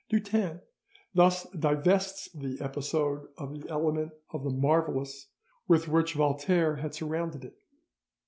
[0.09, 0.61] Dutens
[1.13, 5.27] thus divests the episode of the element of the marvellous
[5.67, 7.55] with which Voltaire had surrounded it.